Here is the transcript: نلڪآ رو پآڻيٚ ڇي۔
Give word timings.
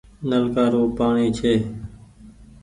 نلڪآ 0.29 0.65
رو 0.73 0.83
پآڻيٚ 0.97 1.33
ڇي۔ 1.37 1.53